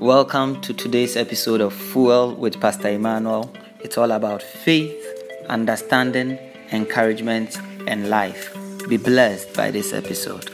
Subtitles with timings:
[0.00, 3.50] Welcome to today's episode of Fuel with Pastor Emmanuel.
[3.80, 4.94] It's all about faith,
[5.48, 6.38] understanding,
[6.70, 7.56] encouragement,
[7.86, 8.54] and life.
[8.88, 10.50] Be blessed by this episode.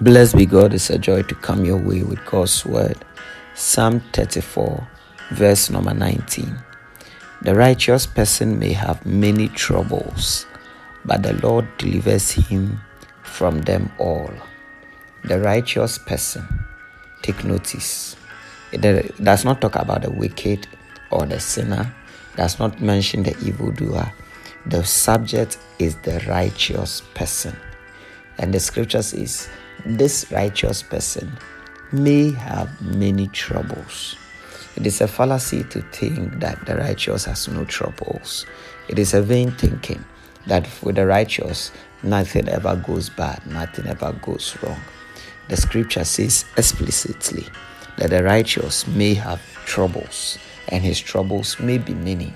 [0.00, 2.98] Blessed be God, it's a joy to come your way with God's word.
[3.54, 4.88] Psalm 34,
[5.30, 6.58] verse number 19.
[7.42, 10.46] The righteous person may have many troubles,
[11.04, 12.80] but the Lord delivers him
[13.22, 14.32] from them all.
[15.22, 16.66] The righteous person
[17.22, 18.16] take notice.
[18.72, 20.66] It uh, does not talk about the wicked
[21.10, 21.92] or the sinner,
[22.36, 24.12] does not mention the evildoer.
[24.66, 27.56] The subject is the righteous person.
[28.38, 29.48] And the scripture says,
[29.84, 31.36] This righteous person
[31.92, 34.16] may have many troubles.
[34.76, 38.46] It is a fallacy to think that the righteous has no troubles.
[38.88, 40.04] It is a vain thinking
[40.46, 44.80] that with the righteous, nothing ever goes bad, nothing ever goes wrong.
[45.50, 47.44] The scripture says explicitly
[47.98, 52.32] that the righteous may have troubles and his troubles may be many.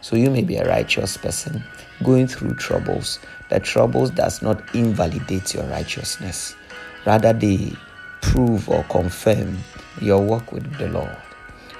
[0.00, 1.62] So you may be a righteous person
[2.02, 3.18] going through troubles.
[3.50, 6.56] The troubles does not invalidate your righteousness.
[7.04, 7.74] Rather they
[8.22, 9.58] prove or confirm
[10.00, 11.14] your work with the Lord.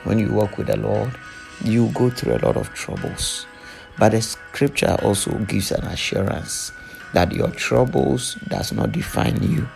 [0.05, 1.11] When you work with the Lord,
[1.64, 3.46] you go through a lot of troubles.
[3.98, 6.70] But the scripture also gives an assurance
[7.14, 9.66] that your troubles does not define you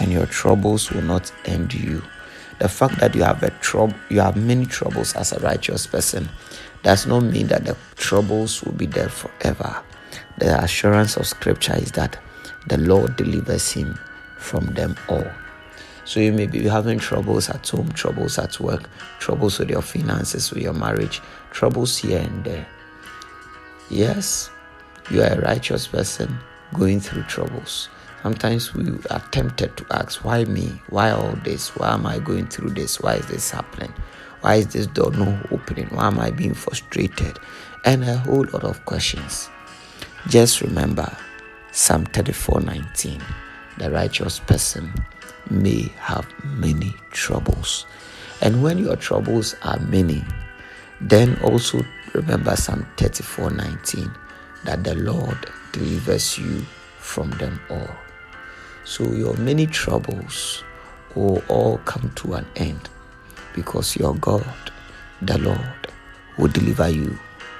[0.00, 2.02] and your troubles will not end you.
[2.58, 6.28] The fact that you have a trouble, you have many troubles as a righteous person,
[6.82, 9.82] does not mean that the troubles will be there forever.
[10.38, 12.18] The assurance of Scripture is that
[12.66, 13.98] the Lord delivers him
[14.38, 15.26] from them all.
[16.04, 18.88] So you may be having troubles at home, troubles at work,
[19.20, 21.20] troubles with your finances, with your marriage,
[21.50, 22.66] troubles here and there.
[23.90, 24.50] Yes,
[25.10, 26.38] you are a righteous person
[26.74, 27.88] going through troubles.
[28.22, 30.80] Sometimes we are tempted to ask, Why me?
[30.90, 31.74] Why all this?
[31.76, 33.00] Why am I going through this?
[33.00, 33.92] Why is this happening?
[34.42, 35.86] Why is this door not opening?
[35.86, 37.38] Why am I being frustrated?
[37.84, 39.48] And a whole lot of questions.
[40.28, 41.10] Just remember
[41.72, 43.22] Psalm 34 19.
[43.78, 44.92] The righteous person
[45.48, 47.86] may have many troubles.
[48.42, 50.22] And when your troubles are many,
[51.00, 51.82] then also
[52.12, 54.10] remember Psalm 34 19
[54.64, 55.38] that the Lord
[55.72, 56.66] delivers you
[56.98, 57.88] from them all.
[58.90, 60.64] So your many troubles
[61.14, 62.88] will all come to an end
[63.54, 64.44] because your God,
[65.22, 65.86] the Lord,
[66.36, 67.16] will deliver you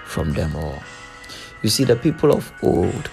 [0.06, 0.82] from them all.
[1.62, 3.06] You see, the people of old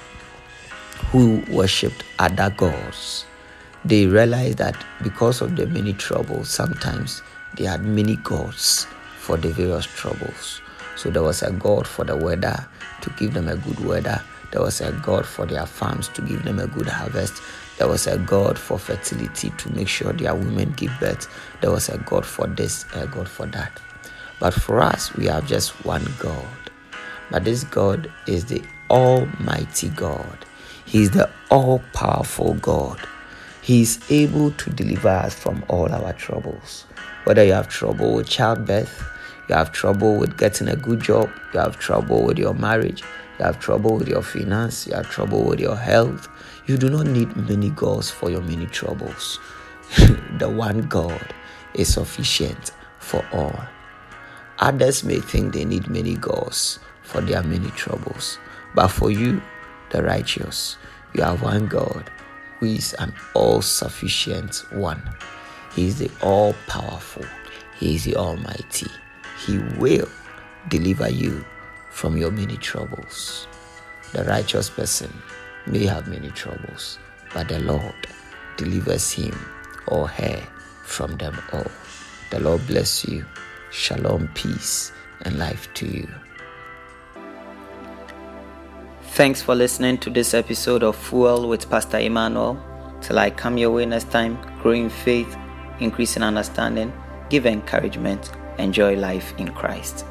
[1.12, 3.26] who worshipped other gods,
[3.86, 7.22] they realized that because of the many troubles, sometimes
[7.56, 8.88] they had many gods
[9.20, 10.60] for the various troubles.
[10.96, 12.68] So there was a God for the weather
[13.02, 14.24] to give them a good weather.
[14.52, 17.42] There was a God for their farms to give them a good harvest.
[17.78, 21.28] There was a God for fertility to make sure their women give birth.
[21.62, 23.80] There was a God for this, a God for that.
[24.40, 26.46] But for us, we have just one God.
[27.30, 30.46] But this God is the Almighty God.
[30.86, 33.00] He is the all powerful God.
[33.62, 36.86] He is able to deliver us from all our troubles.
[37.26, 39.04] Whether you have trouble with childbirth,
[39.48, 43.02] you have trouble with getting a good job, you have trouble with your marriage,
[43.40, 46.28] you have trouble with your finance, you have trouble with your health,
[46.66, 49.40] you do not need many gods for your many troubles.
[50.38, 51.34] the one God
[51.74, 53.60] is sufficient for all.
[54.60, 58.40] Others may think they need many gods for their many troubles,
[58.76, 59.42] but for you,
[59.92, 60.78] the righteous,
[61.14, 62.10] you have one God
[62.60, 65.02] who is an all sufficient one.
[65.74, 67.26] He is the all powerful,
[67.80, 68.88] He is the Almighty.
[69.48, 70.10] He will
[70.68, 71.46] deliver you
[71.90, 73.48] from your many troubles.
[74.12, 75.10] The righteous person
[75.66, 77.00] may have many troubles,
[77.34, 77.96] but the Lord
[78.58, 79.34] delivers him
[79.88, 80.44] or her
[80.84, 81.72] from them all.
[82.30, 83.26] The Lord bless you.
[83.72, 84.92] Shalom, peace,
[85.22, 86.10] and life to you.
[89.12, 92.62] Thanks for listening to this episode of Fuel with Pastor Emmanuel.
[93.00, 95.38] Till I come your way next time, grow in faith,
[95.80, 96.92] increase in understanding,
[97.30, 100.06] give encouragement, enjoy life in Christ.